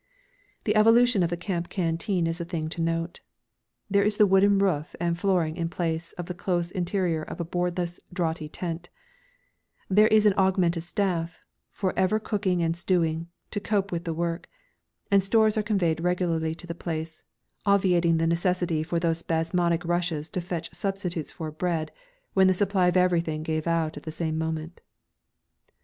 [0.63, 3.19] The evolution of the camp canteen is a thing to note.
[3.87, 7.43] There is the wooden roof and flooring in place of the close interior of a
[7.45, 8.89] boardless, draughty tent;
[9.89, 14.49] there is an augmented staff, for ever cooking and stewing, to cope with the work;
[15.11, 17.21] and stores are conveyed regularly to the place,
[17.67, 21.91] obviating the necessity for those spasmodic rushes to fetch substitutes for bread
[22.33, 24.81] when the supply of everything gave out at the same moment.